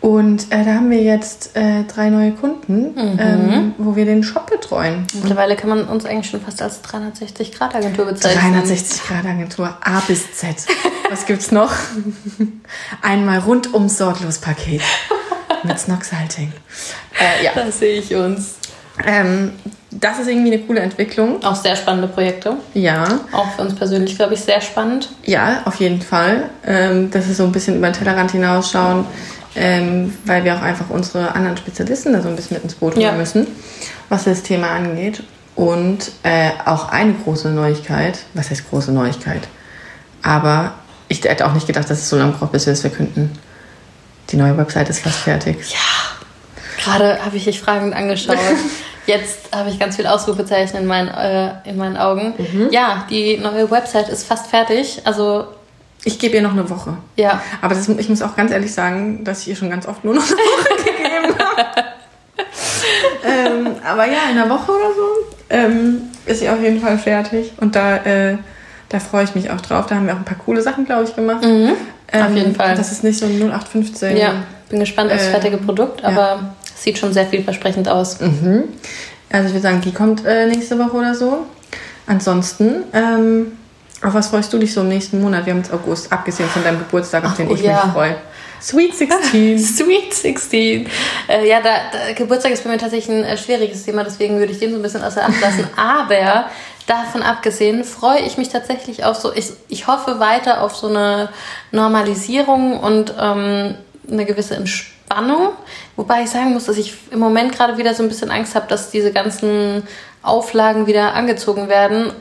Und 0.00 0.52
äh, 0.52 0.64
da 0.64 0.74
haben 0.74 0.90
wir 0.90 1.02
jetzt 1.02 1.56
äh, 1.56 1.82
drei 1.84 2.10
neue 2.10 2.30
Kunden, 2.32 2.94
ähm, 3.18 3.74
wo 3.78 3.96
wir 3.96 4.04
den 4.04 4.22
Shop 4.22 4.48
betreuen. 4.48 5.04
Mittlerweile 5.14 5.56
kann 5.56 5.68
man 5.68 5.84
uns 5.88 6.04
eigentlich 6.04 6.30
schon 6.30 6.40
fast 6.40 6.62
als 6.62 6.84
360-Grad-Agentur 6.84 8.04
bezeichnen. 8.04 8.62
360-Grad-Agentur 8.62 9.76
A 9.80 10.00
bis 10.06 10.32
Z. 10.32 10.54
Was 11.10 11.26
gibt's 11.26 11.50
noch? 11.50 11.72
Einmal 13.02 13.38
rundum 13.40 13.88
sorglos 13.88 14.38
Paket 14.38 14.82
mit 15.64 15.78
Snox-Halting. 15.78 16.52
Äh, 17.18 17.44
ja, 17.44 17.52
Da 17.54 17.70
sehe 17.72 17.98
ich 17.98 18.14
uns. 18.14 18.55
Ähm, 19.04 19.52
das 19.90 20.18
ist 20.18 20.28
irgendwie 20.28 20.52
eine 20.52 20.62
coole 20.62 20.80
Entwicklung. 20.80 21.42
Auch 21.44 21.54
sehr 21.54 21.74
spannende 21.76 22.08
Projekte. 22.08 22.54
Ja, 22.74 23.20
Auch 23.32 23.50
für 23.56 23.62
uns 23.62 23.74
persönlich, 23.74 24.16
glaube 24.16 24.34
ich, 24.34 24.40
sehr 24.40 24.60
spannend. 24.60 25.08
ja, 25.24 25.62
auf 25.64 25.76
jeden 25.76 26.02
Fall. 26.02 26.50
Ähm, 26.66 27.10
dass 27.10 27.26
wir 27.28 27.34
so 27.34 27.44
ein 27.44 27.52
bisschen 27.52 27.76
über 27.76 27.88
den 27.90 27.94
Tellerrand 27.94 28.32
hinausschauen, 28.32 29.06
ähm, 29.54 30.12
weil 30.26 30.44
wir 30.44 30.54
auch 30.56 30.62
einfach 30.62 30.86
unsere 30.90 31.34
anderen 31.34 31.56
Spezialisten 31.56 32.12
da 32.12 32.20
so 32.20 32.28
ein 32.28 32.36
bisschen 32.36 32.56
mit 32.56 32.64
ins 32.64 32.74
Boot 32.74 32.94
holen 32.94 33.02
Ja. 33.02 33.12
müssen, 33.12 33.46
was 34.08 34.24
das 34.24 34.42
Thema 34.42 34.70
angeht. 34.70 35.22
Und 35.54 36.10
äh, 36.22 36.50
auch 36.66 36.90
eine 36.90 37.14
große 37.14 37.48
Neuigkeit, 37.48 38.18
was 38.34 38.50
heißt 38.50 38.68
große 38.68 38.92
Neuigkeit? 38.92 39.48
Aber 40.22 40.74
ich 41.08 41.22
hätte 41.24 41.46
auch 41.46 41.54
nicht 41.54 41.66
gedacht, 41.66 41.88
dass 41.88 41.98
es 41.98 42.08
so 42.10 42.16
lange 42.18 42.32
braucht, 42.32 42.52
bis 42.52 42.66
wir 42.66 42.74
es 42.74 42.82
verkünden. 42.82 43.38
Die 44.30 44.36
neue 44.36 44.58
Website 44.58 44.90
ist 44.90 44.98
fast 45.00 45.20
fertig. 45.20 45.56
Gerade 46.84 47.24
habe 47.24 47.36
ich 47.36 47.44
dich 47.44 47.60
fragend 47.60 47.94
angeschaut. 47.94 48.36
Jetzt 49.06 49.54
habe 49.54 49.70
ich 49.70 49.78
ganz 49.78 49.96
viel 49.96 50.06
Ausrufezeichen 50.06 50.76
in 50.78 50.86
meinen, 50.86 51.08
äh, 51.08 51.52
in 51.64 51.76
meinen 51.76 51.96
Augen. 51.96 52.34
Ja, 52.70 53.06
die 53.08 53.38
neue 53.38 53.70
Website 53.70 54.08
ist 54.08 54.26
fast 54.26 54.48
fertig. 54.48 55.00
Also, 55.04 55.44
Ich 56.04 56.18
gebe 56.18 56.36
ihr 56.36 56.42
noch 56.42 56.52
eine 56.52 56.68
Woche. 56.68 56.96
ja. 57.16 57.40
Aber 57.62 57.74
das, 57.74 57.88
ich 57.88 58.08
muss 58.08 58.22
auch 58.22 58.36
ganz 58.36 58.50
ehrlich 58.52 58.72
sagen, 58.74 59.24
dass 59.24 59.42
ich 59.42 59.48
ihr 59.48 59.56
schon 59.56 59.70
ganz 59.70 59.86
oft 59.86 60.04
nur 60.04 60.14
noch 60.14 60.22
eine 60.26 60.36
Woche 60.36 60.84
gegeben 60.84 61.38
habe. 61.38 61.84
ähm, 63.24 63.68
aber 63.84 64.06
ja, 64.06 64.30
in 64.30 64.38
einer 64.38 64.48
Woche 64.50 64.70
oder 64.72 64.94
so 64.94 65.34
ähm, 65.50 66.02
ist 66.26 66.40
sie 66.40 66.48
auf 66.48 66.60
jeden 66.60 66.80
Fall 66.80 66.98
fertig. 66.98 67.52
Und 67.60 67.74
da, 67.76 67.96
äh, 67.98 68.36
da 68.88 68.98
freue 69.00 69.24
ich 69.24 69.34
mich 69.34 69.50
auch 69.50 69.60
drauf. 69.60 69.86
Da 69.86 69.96
haben 69.96 70.06
wir 70.06 70.14
auch 70.14 70.18
ein 70.18 70.24
paar 70.24 70.38
coole 70.38 70.62
Sachen, 70.62 70.84
glaube 70.84 71.04
ich, 71.04 71.14
gemacht. 71.14 71.44
Mhm, 71.44 71.72
Ähm, 72.12 72.22
auf 72.26 72.34
jeden 72.34 72.54
Fall. 72.54 72.74
Das 72.76 72.92
ist 72.92 73.02
nicht 73.04 73.18
so 73.18 73.26
ein 73.26 73.38
0815. 73.38 74.16
Ja, 74.16 74.34
bin 74.68 74.80
gespannt 74.80 75.12
aufs 75.12 75.26
Äh, 75.26 75.30
fertige 75.30 75.56
Produkt, 75.58 76.04
aber 76.04 76.12
ja. 76.14 76.38
Es 76.76 76.82
sieht 76.82 76.98
schon 76.98 77.12
sehr 77.12 77.26
vielversprechend 77.26 77.88
aus. 77.88 78.20
Mhm. 78.20 78.64
Also 79.32 79.48
ich 79.48 79.54
würde 79.54 79.62
sagen, 79.62 79.80
die 79.80 79.92
kommt 79.92 80.24
äh, 80.24 80.46
nächste 80.46 80.78
Woche 80.78 80.96
oder 80.96 81.14
so. 81.14 81.46
Ansonsten, 82.06 82.84
ähm, 82.92 83.52
auf 84.02 84.14
was 84.14 84.28
freust 84.28 84.52
du 84.52 84.58
dich 84.58 84.72
so 84.72 84.82
im 84.82 84.88
nächsten 84.88 85.20
Monat? 85.20 85.46
Wir 85.46 85.54
haben 85.54 85.60
jetzt 85.60 85.72
August, 85.72 86.12
abgesehen 86.12 86.48
von 86.48 86.62
deinem 86.62 86.78
Geburtstag, 86.78 87.24
auf 87.24 87.34
den 87.34 87.48
oh 87.48 87.54
ich 87.54 87.62
ja. 87.62 87.84
mich 87.84 87.92
freue. 87.94 88.16
Sweet 88.60 88.94
16. 88.96 89.58
Sweet 89.58 90.14
16. 90.14 90.86
Äh, 91.28 91.48
ja, 91.48 91.60
da, 91.60 91.70
da, 91.92 92.12
Geburtstag 92.14 92.52
ist 92.52 92.62
bei 92.62 92.70
mir 92.70 92.78
tatsächlich 92.78 93.16
ein 93.16 93.24
äh, 93.24 93.36
schwieriges 93.38 93.84
Thema, 93.84 94.04
deswegen 94.04 94.38
würde 94.38 94.52
ich 94.52 94.58
den 94.58 94.70
so 94.70 94.76
ein 94.76 94.82
bisschen 94.82 95.02
außer 95.02 95.24
Acht 95.24 95.40
lassen. 95.40 95.66
Aber 95.76 96.46
davon 96.86 97.22
abgesehen 97.22 97.84
freue 97.84 98.20
ich 98.20 98.38
mich 98.38 98.50
tatsächlich 98.50 99.04
auf 99.04 99.16
so, 99.16 99.32
ich, 99.32 99.50
ich 99.68 99.86
hoffe 99.86 100.20
weiter 100.20 100.62
auf 100.62 100.76
so 100.76 100.88
eine 100.88 101.30
Normalisierung 101.72 102.78
und 102.78 103.14
ähm, 103.18 103.74
eine 104.10 104.24
gewisse 104.26 104.56
Entspannung. 104.56 104.95
Wobei 105.96 106.22
ich 106.22 106.30
sagen 106.30 106.52
muss, 106.52 106.64
dass 106.64 106.76
ich 106.78 106.94
im 107.10 107.18
Moment 107.18 107.52
gerade 107.52 107.78
wieder 107.78 107.94
so 107.94 108.02
ein 108.02 108.08
bisschen 108.08 108.30
Angst 108.30 108.54
habe, 108.54 108.66
dass 108.66 108.90
diese 108.90 109.12
ganzen 109.12 109.82
Auflagen 110.22 110.86
wieder 110.86 111.14
angezogen 111.14 111.68
werden 111.68 112.12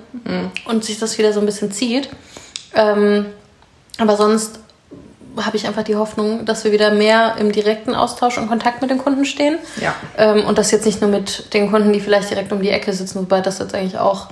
und 0.66 0.86
sich 0.86 1.00
das 1.00 1.18
wieder 1.18 1.34
so 1.34 1.40
ein 1.40 1.46
bisschen 1.46 1.72
zieht. 1.72 2.10
Ähm, 2.76 3.26
aber 3.98 4.18
sonst 4.18 4.60
habe 5.38 5.58
ich 5.58 5.68
einfach 5.68 5.84
die 5.84 5.96
Hoffnung, 5.96 6.46
dass 6.46 6.64
wir 6.64 6.72
wieder 6.72 6.92
mehr 6.92 7.36
im 7.40 7.52
direkten 7.52 7.94
Austausch 7.94 8.38
und 8.38 8.48
Kontakt 8.48 8.82
mit 8.82 8.90
den 8.90 8.98
Kunden 8.98 9.26
stehen. 9.26 9.58
Ja. 9.82 9.96
Ähm, 10.18 10.46
und 10.46 10.58
das 10.58 10.72
jetzt 10.72 10.86
nicht 10.86 11.02
nur 11.02 11.10
mit 11.10 11.54
den 11.54 11.72
Kunden, 11.72 11.92
die 11.92 12.00
vielleicht 12.00 12.30
direkt 12.30 12.52
um 12.52 12.62
die 12.62 12.70
Ecke 12.70 12.94
sitzen, 12.94 13.20
wobei 13.20 13.42
das 13.42 13.60
jetzt 13.60 13.76
eigentlich 13.76 13.98
auch 13.98 14.28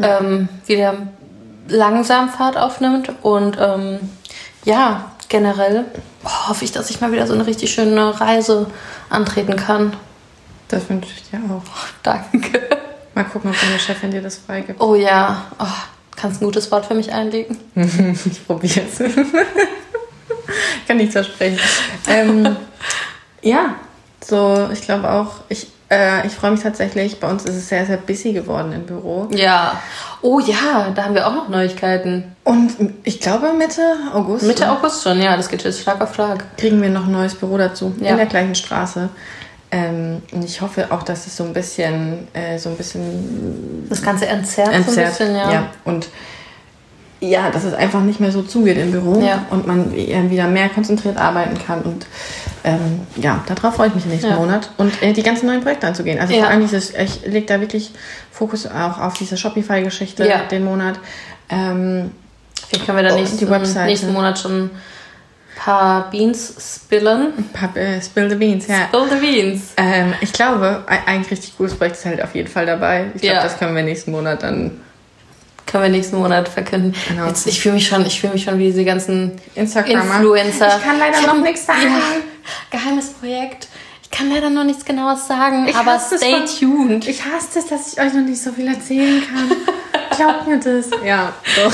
ähm, 0.00 0.48
wieder 0.66 0.94
langsam 1.68 2.30
Fahrt 2.30 2.56
aufnimmt. 2.56 3.12
Und 3.22 3.58
ähm, 3.60 4.00
ja, 4.64 5.11
generell 5.32 5.86
hoffe 6.24 6.64
ich, 6.64 6.70
dass 6.72 6.90
ich 6.90 7.00
mal 7.00 7.10
wieder 7.10 7.26
so 7.26 7.32
eine 7.32 7.46
richtig 7.46 7.72
schöne 7.72 8.20
Reise 8.20 8.66
antreten 9.08 9.56
kann. 9.56 9.96
Das 10.68 10.88
wünsche 10.88 11.10
ich 11.16 11.30
dir 11.30 11.40
auch. 11.50 11.62
Danke. 12.02 12.60
Mal 13.14 13.24
gucken, 13.24 13.50
ob 13.50 13.60
deine 13.60 13.78
Chefin 13.78 14.10
dir 14.10 14.22
das 14.22 14.38
freigibt. 14.38 14.80
Oh 14.80 14.94
ja, 14.94 15.44
oh, 15.58 15.66
kannst 16.16 16.40
ein 16.40 16.46
gutes 16.46 16.70
Wort 16.70 16.86
für 16.86 16.94
mich 16.94 17.12
einlegen? 17.12 17.58
Ich 18.24 18.46
probiere 18.46 18.82
es. 18.90 18.98
Kann 20.86 20.96
nicht 20.96 21.12
versprechen. 21.12 21.58
Ähm, 22.08 22.56
ja, 23.42 23.74
so, 24.24 24.68
ich 24.72 24.82
glaube 24.82 25.10
auch, 25.10 25.40
ich, 25.48 25.66
äh, 25.90 26.26
ich 26.26 26.32
freue 26.32 26.52
mich 26.52 26.60
tatsächlich, 26.60 27.20
bei 27.20 27.28
uns 27.28 27.44
ist 27.44 27.56
es 27.56 27.68
sehr, 27.68 27.84
sehr 27.84 27.98
busy 27.98 28.32
geworden 28.32 28.72
im 28.72 28.84
Büro. 28.84 29.28
Ja. 29.30 29.80
Oh 30.22 30.38
ja, 30.38 30.90
da 30.94 31.04
haben 31.04 31.14
wir 31.14 31.26
auch 31.26 31.34
noch 31.34 31.48
Neuigkeiten. 31.48 32.36
Und 32.44 32.70
ich 33.02 33.18
glaube 33.20 33.52
Mitte 33.52 33.82
August 34.14 34.44
Mitte 34.44 34.70
August 34.70 35.02
schon, 35.02 35.20
ja, 35.20 35.36
das 35.36 35.48
geht 35.48 35.64
jetzt 35.64 35.80
Schlag 35.82 36.00
auf 36.00 36.14
Schlag. 36.14 36.56
kriegen 36.56 36.80
wir 36.80 36.90
noch 36.90 37.06
ein 37.06 37.12
neues 37.12 37.34
Büro 37.34 37.58
dazu, 37.58 37.92
Ja. 38.00 38.10
in 38.10 38.16
der 38.18 38.26
gleichen 38.26 38.54
Straße. 38.54 39.08
Ähm, 39.72 40.20
und 40.32 40.44
ich 40.44 40.60
hoffe 40.60 40.86
auch, 40.90 41.02
dass 41.02 41.26
es 41.26 41.36
so 41.36 41.44
ein 41.44 41.52
bisschen, 41.52 42.28
äh, 42.34 42.58
so 42.58 42.68
ein 42.68 42.76
bisschen 42.76 43.86
Das 43.88 44.02
Ganze 44.02 44.26
entzerrt, 44.26 44.68
so 44.68 44.72
ein 44.74 44.82
entzerrt. 44.82 45.08
bisschen, 45.18 45.34
ja. 45.34 45.70
Und 45.84 46.08
ja, 47.24 47.50
dass 47.50 47.62
es 47.64 47.72
einfach 47.72 48.00
nicht 48.02 48.18
mehr 48.20 48.32
so 48.32 48.42
zugeht 48.42 48.76
im 48.76 48.90
Büro 48.90 49.22
Ja. 49.22 49.46
und 49.50 49.66
man 49.66 49.92
wieder 49.94 50.48
mehr 50.48 50.68
konzentriert 50.68 51.16
arbeiten 51.16 51.56
kann. 51.64 51.82
Und 51.82 52.04
ähm, 52.64 53.00
ja, 53.16 53.42
darauf 53.46 53.76
freue 53.76 53.88
ich 53.88 53.94
mich 53.94 54.04
im 54.04 54.10
nächsten 54.10 54.30
Ja. 54.30 54.36
Monat. 54.36 54.70
Und 54.76 55.00
äh, 55.02 55.12
die 55.12 55.22
ganzen 55.22 55.46
neuen 55.46 55.60
Projekte 55.62 55.86
anzugehen. 55.86 56.18
Also 56.18 56.34
Ja. 56.34 56.40
vor 56.40 56.48
allem 56.50 56.60
dieses, 56.62 56.92
ich 56.94 57.24
lege 57.24 57.46
da 57.46 57.60
wirklich 57.60 57.92
Fokus 58.32 58.66
auch 58.66 58.98
auf 58.98 59.14
diese 59.14 59.36
Shopify-Geschichte 59.36 60.26
Ja. 60.26 60.40
den 60.50 60.64
Monat. 60.64 60.98
Ähm, 61.48 62.10
Vielleicht 62.68 62.86
können 62.86 62.98
wir 62.98 63.04
dann 63.04 63.14
Oh, 63.14 63.20
nächsten, 63.20 63.50
Webseite. 63.50 63.86
nächsten 63.86 64.12
Monat 64.12 64.38
schon 64.38 64.62
ein 64.64 64.70
paar 65.56 66.10
Beans 66.10 66.54
spillen. 66.86 67.32
Pap- 67.52 67.76
äh, 67.76 68.00
Spill 68.00 68.30
the 68.30 68.36
Beans, 68.36 68.66
ja. 68.66 68.86
Spill 68.88 69.08
the 69.10 69.16
Beans. 69.24 69.72
Ähm, 69.76 70.14
ich 70.22 70.32
glaube, 70.32 70.82
ein, 70.86 70.98
ein 71.06 71.20
richtig 71.22 71.56
cooles 71.56 71.74
Projekt 71.74 71.96
ist 71.96 72.06
halt 72.06 72.22
auf 72.22 72.34
jeden 72.34 72.48
Fall 72.48 72.64
dabei. 72.66 73.06
Ich 73.14 73.20
glaube, 73.22 73.40
das 73.42 73.58
können 73.58 73.76
wir 73.76 73.82
nächsten 73.82 74.10
Monat 74.10 74.42
dann 74.42 74.80
Können 75.66 75.84
wir 75.84 75.90
nächsten 75.90 76.16
Monat 76.18 76.48
verkünden. 76.48 76.94
Genau. 77.08 77.26
Jetzt, 77.26 77.46
ich 77.46 77.60
fühle 77.60 77.74
mich 77.76 77.86
schon, 77.86 78.04
ich 78.04 78.20
fühle 78.20 78.34
mich 78.34 78.44
schon 78.44 78.58
wie 78.58 78.66
diese 78.66 78.84
ganzen 78.84 79.32
Instagrammer. 79.54 80.16
Influencer. 80.16 80.68
Ich 80.78 80.84
kann 80.84 80.98
leider 80.98 81.16
hab 81.18 81.26
noch 81.36 81.42
nichts 81.42 81.64
sagen. 81.66 81.80
Ja, 81.84 82.78
geheimes 82.78 83.10
Projekt. 83.10 83.68
Ich 84.02 84.10
kann 84.10 84.30
leider 84.30 84.50
noch 84.50 84.64
nichts 84.64 84.84
genaues 84.84 85.26
sagen, 85.26 85.66
Ich 85.68 85.74
aber 85.76 85.98
stay 85.98 86.36
von- 86.36 86.46
tuned. 86.46 87.08
Ich 87.08 87.22
hasse 87.24 87.60
es, 87.60 87.66
dass 87.68 87.92
ich 87.94 87.98
euch 88.00 88.12
noch 88.12 88.20
nicht 88.24 88.42
so 88.42 88.52
viel 88.52 88.68
erzählen 88.68 89.22
kann. 89.26 89.56
Glaubt 90.16 90.46
mir 90.46 90.58
das. 90.58 90.90
Ja, 91.04 91.32
doch. 91.56 91.72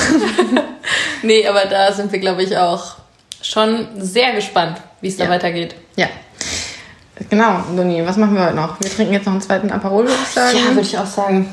Nee, 1.23 1.47
aber 1.49 1.65
da 1.65 1.93
sind 1.93 2.13
wir, 2.13 2.21
glaube 2.21 2.45
ich, 2.45 2.57
auch 2.57 2.97
schon 3.43 3.89
sehr 3.99 4.33
gespannt, 4.35 4.79
wie 5.01 5.09
es 5.09 5.17
da 5.17 5.25
Ja. 5.25 5.31
weitergeht. 5.31 5.75
Ja. 5.97 6.07
Genau, 7.31 7.65
Doni, 7.77 8.07
was 8.07 8.17
machen 8.17 8.35
wir 8.37 8.45
heute 8.45 8.55
noch? 8.55 8.81
Wir 8.81 8.91
trinken 8.91 9.13
jetzt 9.15 9.27
noch 9.27 9.33
einen 9.33 9.43
zweiten 9.43 9.71
Aperol, 9.73 10.05
würde 10.05 10.15
ich 10.23 10.29
sagen. 10.29 10.57
Ja, 10.57 10.65
würde 10.69 10.81
ich 10.83 10.97
auch 10.97 11.07
sagen. 11.07 11.53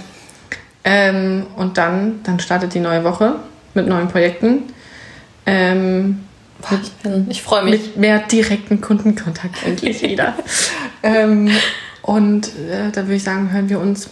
Ähm, 0.85 1.47
und 1.57 1.77
dann, 1.77 2.21
dann 2.23 2.39
startet 2.39 2.73
die 2.75 2.79
neue 2.79 3.03
Woche 3.03 3.35
mit 3.73 3.87
neuen 3.87 4.07
Projekten. 4.07 4.63
Ähm, 5.45 6.19
Boah, 6.61 6.79
ich 6.81 6.91
bin, 6.93 7.25
ich 7.29 7.41
freue 7.41 7.63
mich. 7.63 7.71
mit 7.71 7.97
mehr 7.97 8.19
direkten 8.19 8.79
Kundenkontakt 8.79 9.65
endlich 9.65 10.01
wieder. 10.03 10.35
ähm, 11.03 11.49
und 12.03 12.47
äh, 12.47 12.91
da 12.93 13.01
würde 13.01 13.15
ich 13.15 13.23
sagen, 13.23 13.51
hören 13.51 13.67
wir 13.67 13.79
uns 13.79 14.09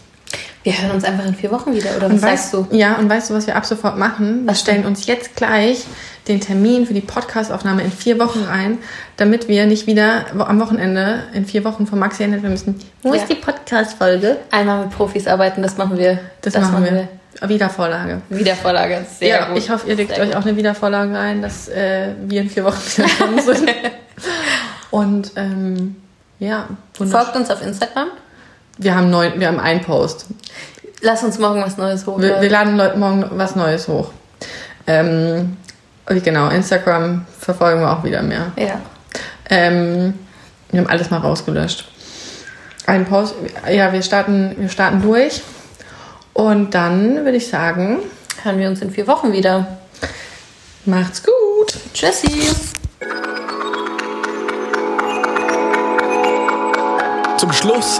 Wir 0.63 0.81
hören 0.81 0.91
uns 0.91 1.03
einfach 1.03 1.25
in 1.25 1.35
vier 1.35 1.51
Wochen 1.51 1.73
wieder, 1.73 1.89
oder 1.97 2.05
was 2.07 2.11
Und 2.13 2.19
sagst 2.19 2.53
weißt, 2.53 2.71
du? 2.71 2.75
Ja, 2.75 2.95
und 2.95 3.09
weißt 3.09 3.29
du, 3.29 3.33
was 3.33 3.47
wir 3.47 3.55
ab 3.57 3.65
sofort 3.65 3.97
machen? 3.97 4.43
Wir 4.45 4.51
Was 4.51 4.61
stellen 4.61 4.85
uns 4.85 5.05
jetzt 5.07 5.35
gleich 5.35 5.83
den 6.29 6.39
Termin 6.39 6.85
für 6.87 6.93
die 6.93 7.01
Podcastaufnahme 7.01 7.81
in 7.83 7.91
vier 7.91 8.17
Wochen 8.17 8.45
ein, 8.49 8.77
damit 9.17 9.49
wir 9.49 9.65
nicht 9.65 9.87
wieder 9.87 10.25
am 10.37 10.59
Wochenende 10.61 11.23
in 11.33 11.45
vier 11.45 11.65
Wochen 11.65 11.85
von 11.85 11.99
Maxi 11.99 12.23
erinnert 12.23 12.43
werden 12.43 12.53
müssen. 12.53 12.79
Wo 13.01 13.09
Ja. 13.13 13.15
ist 13.21 13.27
die 13.29 13.35
Podcast-Folge? 13.35 14.37
Einmal 14.51 14.85
mit 14.85 14.91
Profis 14.91 15.27
arbeiten, 15.27 15.61
das 15.61 15.77
machen 15.77 15.97
wir. 15.97 16.19
Das, 16.41 16.53
machen 16.57 16.85
wir. 16.85 17.09
Wiedervorlage. 17.49 18.21
Wiedervorlage, 18.29 19.05
sehr 19.19 19.27
ja, 19.27 19.45
gut. 19.49 19.57
ich 19.57 19.69
hoffe, 19.69 19.89
ihr 19.89 19.95
legt 19.95 20.11
Sehr 20.15 20.23
euch 20.23 20.29
gut. 20.29 20.37
auch 20.37 20.45
eine 20.45 20.55
Wiedervorlage 20.55 21.17
ein, 21.17 21.41
dass 21.41 21.67
äh, 21.67 22.09
wir 22.25 22.41
in 22.41 22.49
vier 22.49 22.63
Wochen 22.63 22.79
wieder 22.95 23.41
sind. 23.53 23.69
und 24.91 25.31
ähm, 25.35 25.97
ja. 26.39 26.69
Folgt 26.93 27.35
uns 27.35 27.49
auf 27.49 27.61
Instagram. 27.61 28.07
Wir 28.77 28.95
haben, 28.95 29.09
neun, 29.09 29.39
wir 29.39 29.47
haben 29.47 29.59
einen 29.59 29.81
Post. 29.81 30.25
Lass 31.01 31.23
uns 31.23 31.37
morgen 31.37 31.61
was 31.61 31.77
Neues 31.77 32.05
Wir, 32.07 32.13
hochladen. 32.13 32.41
wir 32.41 32.49
laden 32.49 32.77
Leuten 32.77 32.99
morgen 32.99 33.25
was 33.31 33.55
Neues 33.55 33.87
hoch. 33.87 34.11
Ähm, 34.87 35.57
genau, 36.07 36.49
Instagram 36.49 37.25
verfolgen 37.39 37.81
wir 37.81 37.91
auch 37.91 38.03
wieder 38.03 38.21
mehr. 38.21 38.51
ja. 38.57 38.79
Ähm, 39.49 40.17
wir 40.71 40.79
haben 40.81 40.89
alles 40.89 41.11
mal 41.11 41.17
rausgelöscht. 41.19 41.87
Ein 42.87 43.05
Post, 43.05 43.35
ja, 43.69 43.93
wir 43.93 44.01
starten, 44.01 44.55
wir 44.57 44.69
starten 44.69 45.01
durch. 45.01 45.43
Und 46.33 46.73
dann 46.73 47.23
würde 47.25 47.37
ich 47.37 47.47
sagen, 47.47 47.99
Hören 48.41 48.57
wir 48.57 48.67
uns 48.69 48.81
in 48.81 48.89
vier 48.89 49.05
Wochen 49.07 49.31
wieder. 49.31 49.77
macht's 50.85 51.21
gut. 51.23 51.77
Tschüssi. 51.93 52.49
Zum 57.37 57.51
Schluss 57.53 57.99